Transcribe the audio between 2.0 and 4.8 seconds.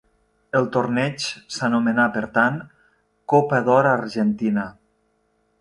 per tant, Copa d'Or Argentina.